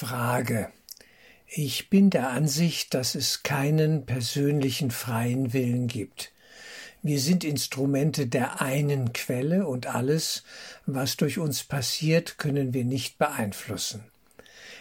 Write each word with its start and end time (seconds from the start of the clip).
Frage. 0.00 0.72
Ich 1.46 1.90
bin 1.90 2.08
der 2.08 2.30
Ansicht, 2.30 2.94
dass 2.94 3.14
es 3.14 3.42
keinen 3.42 4.06
persönlichen 4.06 4.90
freien 4.90 5.52
Willen 5.52 5.88
gibt. 5.88 6.32
Wir 7.02 7.20
sind 7.20 7.44
Instrumente 7.44 8.26
der 8.26 8.62
einen 8.62 9.12
Quelle 9.12 9.66
und 9.66 9.86
alles, 9.94 10.42
was 10.86 11.18
durch 11.18 11.36
uns 11.36 11.64
passiert, 11.64 12.38
können 12.38 12.72
wir 12.72 12.86
nicht 12.86 13.18
beeinflussen. 13.18 14.02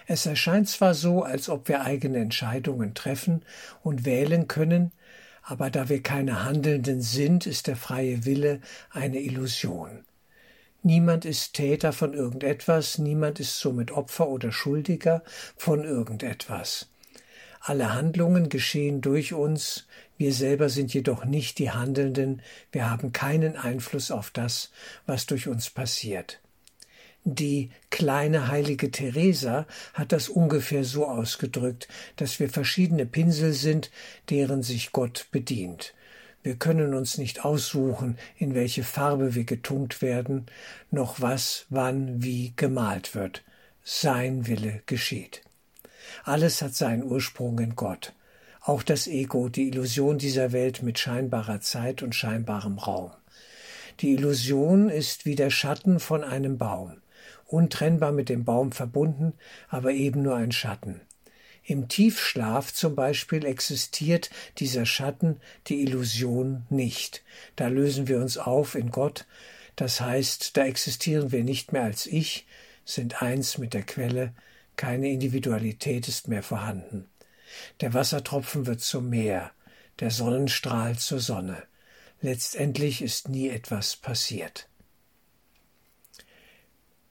Es 0.08 0.26
erscheint 0.26 0.70
zwar 0.70 0.94
so, 0.94 1.22
als 1.22 1.50
ob 1.50 1.68
wir 1.68 1.82
eigene 1.82 2.20
Entscheidungen 2.20 2.94
treffen 2.94 3.44
und 3.84 4.06
wählen 4.06 4.48
können, 4.48 4.94
aber 5.44 5.70
da 5.70 5.90
wir 5.90 6.02
keine 6.02 6.46
Handelnden 6.46 7.02
sind, 7.02 7.46
ist 7.46 7.68
der 7.68 7.76
freie 7.76 8.24
Wille 8.24 8.62
eine 8.90 9.20
Illusion. 9.20 10.06
Niemand 10.82 11.26
ist 11.26 11.56
Täter 11.56 11.92
von 11.92 12.14
irgendetwas, 12.14 13.00
niemand 13.00 13.42
ist 13.42 13.60
somit 13.60 13.92
Opfer 13.92 14.30
oder 14.30 14.54
Schuldiger 14.54 15.24
von 15.58 15.84
irgendetwas. 15.84 16.88
Alle 17.60 17.94
Handlungen 17.94 18.48
geschehen 18.48 19.02
durch 19.02 19.34
uns, 19.34 19.88
wir 20.18 20.34
selber 20.34 20.70
sind 20.70 20.94
jedoch 20.94 21.26
nicht 21.26 21.60
die 21.60 21.72
Handelnden, 21.72 22.42
wir 22.72 22.90
haben 22.90 23.12
keinen 23.12 23.58
Einfluss 23.58 24.10
auf 24.10 24.32
das, 24.32 24.72
was 25.06 25.26
durch 25.26 25.50
uns 25.50 25.70
passiert. 25.70 26.40
Die 27.26 27.72
kleine 27.90 28.48
heilige 28.48 28.90
Theresa 28.92 29.68
hat 29.94 30.14
das 30.14 30.30
ungefähr 30.30 30.86
so 30.86 31.06
ausgedrückt, 31.06 31.90
dass 32.16 32.40
wir 32.40 32.50
verschiedene 32.50 33.06
Pinsel 33.06 33.52
sind, 33.52 33.92
deren 34.30 34.64
sich 34.64 34.94
Gott 34.94 35.28
bedient. 35.32 35.94
Wir 36.42 36.56
können 36.56 36.94
uns 36.94 37.18
nicht 37.18 37.44
aussuchen, 37.44 38.18
in 38.38 38.56
welche 38.56 38.84
Farbe 38.84 39.36
wir 39.36 39.44
getunkt 39.44 40.02
werden, 40.02 40.46
noch 40.90 41.20
was, 41.20 41.66
wann, 41.70 42.24
wie 42.24 42.54
gemalt 42.56 43.14
wird. 43.14 43.44
Sein 43.84 44.48
Wille 44.48 44.82
geschieht. 44.86 45.42
Alles 46.24 46.62
hat 46.62 46.76
seinen 46.76 47.04
Ursprung 47.04 47.60
in 47.60 47.76
Gott. 47.76 48.14
Auch 48.62 48.84
das 48.84 49.08
Ego, 49.08 49.50
die 49.50 49.68
Illusion 49.68 50.18
dieser 50.18 50.52
Welt 50.52 50.82
mit 50.82 51.00
scheinbarer 51.00 51.60
Zeit 51.62 52.04
und 52.04 52.16
scheinbarem 52.16 52.78
Raum. 52.78 53.12
Die 54.00 54.14
Illusion 54.14 54.90
ist 54.90 55.26
wie 55.26 55.36
der 55.36 55.50
Schatten 55.50 56.00
von 56.00 56.24
einem 56.24 56.58
Baum, 56.58 57.02
untrennbar 57.48 58.14
mit 58.14 58.30
dem 58.30 58.46
Baum 58.46 58.72
verbunden, 58.72 59.34
aber 59.68 59.92
eben 59.92 60.22
nur 60.22 60.36
ein 60.36 60.54
Schatten. 60.54 61.02
Im 61.70 61.88
Tiefschlaf 61.88 62.74
zum 62.74 62.96
Beispiel 62.96 63.46
existiert 63.46 64.32
dieser 64.58 64.88
Schatten, 64.88 65.40
die 65.68 65.84
Illusion 65.84 66.66
nicht. 66.72 67.24
Da 67.56 67.68
lösen 67.68 68.08
wir 68.08 68.18
uns 68.18 68.40
auf 68.40 68.74
in 68.74 68.90
Gott, 68.90 69.28
das 69.76 70.02
heißt, 70.02 70.58
da 70.58 70.66
existieren 70.66 71.32
wir 71.32 71.44
nicht 71.44 71.72
mehr 71.72 71.84
als 71.84 72.08
ich, 72.08 72.48
sind 72.86 73.22
eins 73.22 73.60
mit 73.60 73.76
der 73.76 73.84
Quelle, 73.84 74.34
keine 74.78 75.12
Individualität 75.12 76.08
ist 76.08 76.28
mehr 76.28 76.42
vorhanden. 76.42 77.08
Der 77.82 77.94
Wassertropfen 77.94 78.66
wird 78.66 78.82
zum 78.82 79.08
Meer, 79.08 79.52
der 80.00 80.10
Sonnenstrahl 80.10 80.98
zur 80.98 81.20
Sonne. 81.20 81.62
Letztendlich 82.20 83.04
ist 83.04 83.30
nie 83.30 83.48
etwas 83.48 83.96
passiert. 83.96 84.68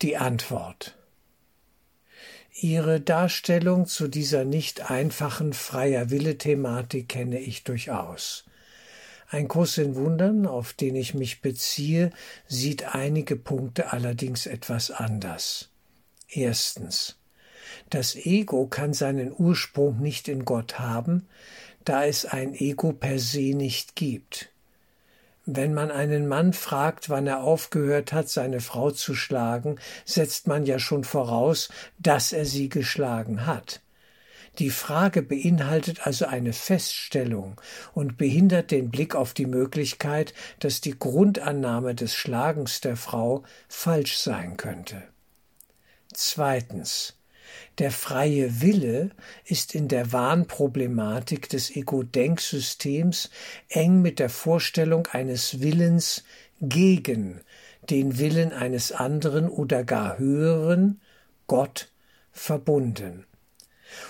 Die 0.03 0.17
Antwort 0.17 0.98
Ihre 2.61 3.01
Darstellung 3.01 3.87
zu 3.87 4.09
dieser 4.09 4.45
nicht 4.45 4.91
einfachen 4.91 5.53
freier 5.53 6.11
Wille-Thematik 6.11 7.09
kenne 7.09 7.39
ich 7.39 7.63
durchaus. 7.63 8.47
Ein 9.29 9.47
Kurs 9.47 9.79
in 9.79 9.95
Wundern, 9.95 10.45
auf 10.45 10.73
den 10.73 10.97
ich 10.97 11.15
mich 11.15 11.41
beziehe, 11.41 12.11
sieht 12.49 12.97
einige 12.97 13.37
Punkte 13.37 13.93
allerdings 13.93 14.47
etwas 14.47 14.91
anders. 14.91 15.71
Erstens. 16.29 17.21
Das 17.91 18.17
Ego 18.17 18.67
kann 18.67 18.93
seinen 18.93 19.33
Ursprung 19.33 20.01
nicht 20.01 20.27
in 20.27 20.45
Gott 20.45 20.81
haben, 20.81 21.29
da 21.85 22.07
es 22.07 22.25
ein 22.25 22.55
Ego 22.55 22.93
per 22.93 23.21
se 23.21 23.55
nicht 23.55 23.95
gibt. 23.95 24.51
Wenn 25.51 25.73
man 25.73 25.91
einen 25.91 26.29
Mann 26.29 26.53
fragt, 26.53 27.09
wann 27.09 27.27
er 27.27 27.43
aufgehört 27.43 28.13
hat, 28.13 28.29
seine 28.29 28.61
Frau 28.61 28.91
zu 28.91 29.15
schlagen, 29.15 29.79
setzt 30.05 30.47
man 30.47 30.67
ja 30.67 30.79
schon 30.79 31.05
voraus, 31.05 31.71
dass 31.99 32.35
er 32.35 32.45
sie 32.45 32.69
geschlagen 32.69 33.47
hat. 33.47 33.81
Die 34.59 34.69
Frage 34.69 35.23
beinhaltet 35.23 36.07
also 36.07 36.27
eine 36.27 36.53
Feststellung 36.53 37.59
und 37.95 38.19
behindert 38.19 38.71
den 38.71 38.91
Blick 38.91 39.15
auf 39.15 39.33
die 39.33 39.47
Möglichkeit, 39.47 40.35
dass 40.61 40.83
die 40.83 40.99
Grundannahme 40.99 41.95
des 41.95 42.15
Schlagens 42.15 42.83
der 42.83 42.97
Frau 42.97 43.43
falsch 43.69 44.19
sein 44.19 44.59
könnte. 44.59 45.03
Zweitens. 46.13 47.18
Der 47.79 47.91
freie 47.91 48.61
Wille 48.61 49.11
ist 49.45 49.75
in 49.75 49.89
der 49.89 50.13
Wahnproblematik 50.13 51.49
des 51.49 51.75
Ego-Denksystems 51.75 53.31
eng 53.69 54.03
mit 54.03 54.19
der 54.19 54.31
Vorstellung 54.31 55.07
eines 55.09 55.61
Willens 55.61 56.25
gegen 56.61 57.41
den 57.91 58.19
Willen 58.19 58.53
eines 58.53 58.93
anderen 58.93 59.49
oder 59.49 59.85
gar 59.85 60.19
höheren, 60.19 61.01
Gott, 61.47 61.91
verbunden. 62.33 63.25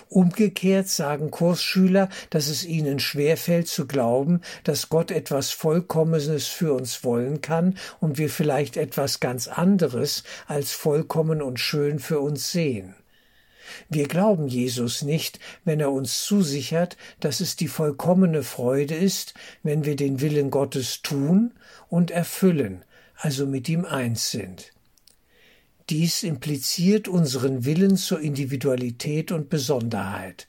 Umgekehrt 0.09 0.89
sagen 0.89 1.31
Kursschüler, 1.31 2.09
dass 2.31 2.49
es 2.49 2.65
ihnen 2.65 2.99
schwerfällt 2.99 3.69
zu 3.69 3.87
glauben, 3.87 4.41
dass 4.65 4.89
Gott 4.89 5.11
etwas 5.11 5.51
Vollkommenes 5.51 6.49
für 6.49 6.73
uns 6.73 7.05
wollen 7.05 7.41
kann 7.41 7.79
und 8.01 8.19
wir 8.19 8.29
vielleicht 8.29 8.77
etwas 8.77 9.21
ganz 9.21 9.47
anderes 9.47 10.25
als 10.47 10.73
vollkommen 10.73 11.43
und 11.43 11.61
schön 11.61 11.99
für 11.99 12.21
uns 12.21 12.51
sehen. 12.51 12.95
Wir 13.89 14.09
glauben 14.09 14.49
Jesus 14.49 15.03
nicht, 15.03 15.39
wenn 15.65 15.81
er 15.81 15.93
uns 15.93 16.25
zusichert, 16.25 16.97
dass 17.21 17.41
es 17.41 17.57
die 17.57 17.69
vollkommene 17.69 18.43
Freude 18.43 18.95
ist, 18.95 19.35
wenn 19.63 19.85
wir 19.85 19.97
den 19.97 20.21
Willen 20.21 20.51
Gottes 20.51 21.03
tun 21.03 21.55
und 21.89 22.11
erfüllen, 22.11 22.85
also 23.17 23.47
mit 23.47 23.69
ihm 23.69 23.85
eins 23.85 24.31
sind. 24.31 24.73
Dies 25.91 26.23
impliziert 26.23 27.09
unseren 27.09 27.65
Willen 27.65 27.97
zur 27.97 28.21
Individualität 28.21 29.33
und 29.33 29.49
Besonderheit. 29.49 30.49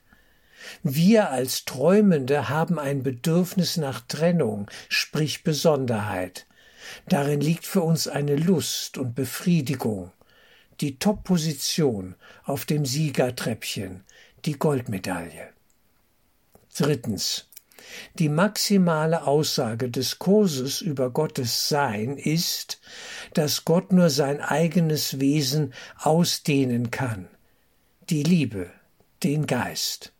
Wir 0.82 1.30
als 1.30 1.64
Träumende 1.64 2.50
haben 2.50 2.78
ein 2.78 3.02
Bedürfnis 3.02 3.78
nach 3.78 4.02
Trennung, 4.02 4.70
sprich 4.90 5.42
Besonderheit. 5.42 6.46
Darin 7.08 7.40
liegt 7.40 7.66
für 7.66 7.80
uns 7.80 8.08
eine 8.08 8.36
Lust 8.36 8.98
und 8.98 9.14
Befriedigung 9.14 10.12
die 10.80 10.98
Top-Position 10.98 12.14
auf 12.44 12.64
dem 12.64 12.86
Siegertreppchen, 12.86 14.04
die 14.44 14.58
Goldmedaille. 14.58 15.48
Drittens. 16.76 17.46
Die 18.18 18.28
maximale 18.28 19.26
Aussage 19.26 19.90
des 19.90 20.18
Kurses 20.18 20.80
über 20.80 21.10
Gottes 21.10 21.68
Sein 21.68 22.16
ist, 22.16 22.80
dass 23.34 23.64
Gott 23.64 23.92
nur 23.92 24.10
sein 24.10 24.40
eigenes 24.40 25.18
Wesen 25.18 25.72
ausdehnen 25.98 26.90
kann, 26.90 27.28
die 28.08 28.22
Liebe, 28.22 28.70
den 29.22 29.46
Geist. 29.46 30.12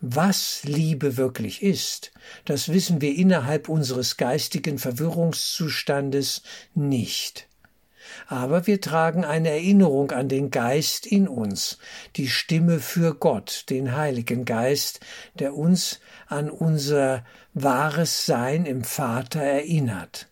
Was 0.00 0.64
Liebe 0.64 1.16
wirklich 1.16 1.62
ist, 1.62 2.12
das 2.44 2.68
wissen 2.68 3.00
wir 3.00 3.14
innerhalb 3.14 3.68
unseres 3.68 4.16
geistigen 4.16 4.78
Verwirrungszustandes 4.78 6.42
nicht. 6.74 7.48
Aber 8.26 8.66
wir 8.66 8.80
tragen 8.80 9.24
eine 9.24 9.50
Erinnerung 9.50 10.10
an 10.10 10.28
den 10.28 10.50
Geist 10.50 11.06
in 11.06 11.28
uns, 11.28 11.78
die 12.16 12.28
Stimme 12.28 12.80
für 12.80 13.14
Gott, 13.14 13.64
den 13.70 13.96
Heiligen 13.96 14.44
Geist, 14.44 15.00
der 15.34 15.54
uns 15.54 16.00
an 16.26 16.50
unser 16.50 17.24
wahres 17.54 18.26
Sein 18.26 18.66
im 18.66 18.84
Vater 18.84 19.40
erinnert. 19.40 20.28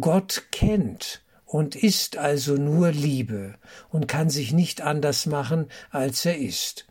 Gott 0.00 0.46
kennt 0.50 1.22
und 1.44 1.76
ist 1.76 2.16
also 2.16 2.54
nur 2.54 2.90
Liebe 2.90 3.54
und 3.90 4.08
kann 4.08 4.28
sich 4.28 4.52
nicht 4.52 4.80
anders 4.80 5.26
machen, 5.26 5.68
als 5.90 6.24
er 6.24 6.36
ist. 6.36 6.86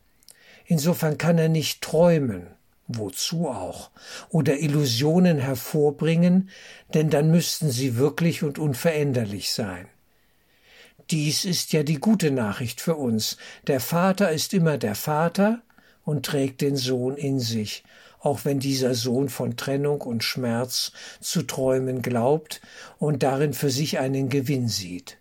Insofern 0.65 1.18
kann 1.18 1.38
er 1.38 1.50
nicht 1.50 1.81
träumen, 1.81 2.48
Wozu 2.88 3.47
auch? 3.47 3.91
Oder 4.30 4.59
Illusionen 4.59 5.38
hervorbringen, 5.38 6.50
denn 6.94 7.09
dann 7.09 7.31
müssten 7.31 7.71
sie 7.71 7.95
wirklich 7.95 8.44
und 8.44 8.59
unveränderlich 8.59 9.51
sein. 9.51 9.88
Dies 11.09 11.45
ist 11.45 11.74
ja 11.74 11.83
die 11.83 12.00
gute 12.00 12.31
Nachricht 12.31 12.81
für 12.81 12.95
uns. 12.95 13.38
Der 13.68 13.80
Vater 13.80 14.31
ist 14.31 14.53
immer 14.53 14.77
der 14.77 14.95
Vater 14.95 15.62
und 16.06 16.25
trägt 16.25 16.62
den 16.62 16.75
Sohn 16.75 17.15
in 17.15 17.39
sich, 17.39 17.83
auch 18.19 18.45
wenn 18.45 18.59
dieser 18.59 18.95
Sohn 18.95 19.29
von 19.29 19.57
Trennung 19.57 20.01
und 20.01 20.24
Schmerz 20.24 20.91
zu 21.19 21.44
träumen 21.44 22.01
glaubt 22.01 22.62
und 23.00 23.24
darin 23.24 23.53
für 23.53 23.69
sich 23.69 24.00
einen 24.00 24.29
Gewinn 24.29 24.68
sieht. 24.68 25.18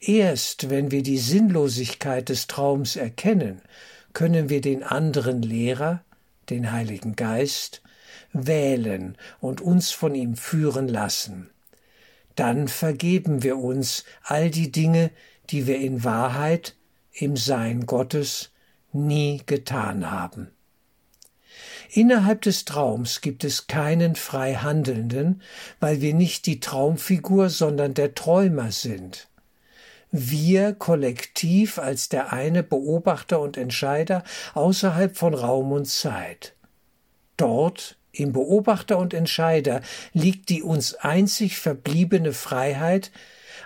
Erst 0.00 0.70
wenn 0.70 0.90
wir 0.90 1.02
die 1.02 1.18
Sinnlosigkeit 1.18 2.28
des 2.28 2.46
Traums 2.46 2.96
erkennen, 2.96 3.62
können 4.12 4.48
wir 4.48 4.60
den 4.60 4.82
anderen 4.82 5.42
Lehrer, 5.42 6.04
den 6.50 6.72
Heiligen 6.72 7.16
Geist, 7.16 7.82
wählen 8.32 9.16
und 9.40 9.60
uns 9.60 9.90
von 9.90 10.14
ihm 10.14 10.36
führen 10.36 10.88
lassen. 10.88 11.50
Dann 12.34 12.68
vergeben 12.68 13.42
wir 13.42 13.58
uns 13.58 14.04
all 14.22 14.50
die 14.50 14.72
Dinge, 14.72 15.10
die 15.50 15.66
wir 15.66 15.78
in 15.78 16.04
Wahrheit, 16.04 16.76
im 17.12 17.36
Sein 17.36 17.86
Gottes 17.86 18.50
nie 18.92 19.42
getan 19.46 20.10
haben. 20.10 20.50
Innerhalb 21.90 22.42
des 22.42 22.64
Traums 22.64 23.20
gibt 23.20 23.44
es 23.44 23.68
keinen 23.68 24.16
frei 24.16 24.54
Handelnden, 24.54 25.42
weil 25.78 26.00
wir 26.00 26.12
nicht 26.12 26.46
die 26.46 26.58
Traumfigur, 26.58 27.50
sondern 27.50 27.94
der 27.94 28.14
Träumer 28.14 28.72
sind. 28.72 29.28
Wir 30.16 30.74
kollektiv 30.74 31.80
als 31.80 32.08
der 32.08 32.32
eine 32.32 32.62
Beobachter 32.62 33.40
und 33.40 33.56
Entscheider 33.56 34.22
außerhalb 34.54 35.16
von 35.16 35.34
Raum 35.34 35.72
und 35.72 35.86
Zeit. 35.86 36.54
Dort 37.36 37.98
im 38.12 38.32
Beobachter 38.32 38.96
und 38.98 39.12
Entscheider 39.12 39.80
liegt 40.12 40.50
die 40.50 40.62
uns 40.62 40.94
einzig 40.94 41.58
verbliebene 41.58 42.32
Freiheit, 42.32 43.10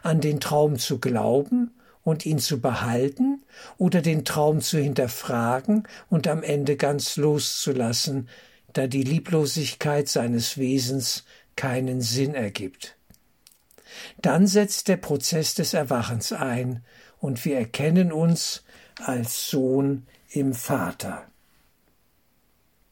an 0.02 0.22
den 0.22 0.40
Traum 0.40 0.78
zu 0.78 0.98
glauben 1.00 1.72
und 2.02 2.24
ihn 2.24 2.38
zu 2.38 2.62
behalten 2.62 3.42
oder 3.76 4.00
den 4.00 4.24
Traum 4.24 4.62
zu 4.62 4.78
hinterfragen 4.78 5.86
und 6.08 6.26
am 6.26 6.42
Ende 6.42 6.76
ganz 6.76 7.18
loszulassen, 7.18 8.30
da 8.72 8.86
die 8.86 9.02
Lieblosigkeit 9.02 10.08
seines 10.08 10.56
Wesens 10.56 11.26
keinen 11.56 12.00
Sinn 12.00 12.34
ergibt. 12.34 12.97
Dann 14.20 14.46
setzt 14.46 14.88
der 14.88 14.96
Prozess 14.96 15.54
des 15.54 15.74
Erwachens 15.74 16.32
ein 16.32 16.84
und 17.18 17.44
wir 17.44 17.58
erkennen 17.58 18.12
uns 18.12 18.64
als 19.04 19.50
Sohn 19.50 20.06
im 20.30 20.54
Vater. 20.54 21.26